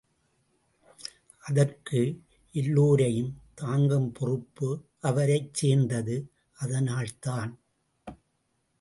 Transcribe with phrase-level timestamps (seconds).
[1.43, 1.99] அதற்கு
[2.55, 4.69] எல்லோரையும் தாங்கும் பொறுப்பு
[5.01, 6.17] அவரைச் சேர்ந்தது
[6.59, 7.53] அதனால் தான்.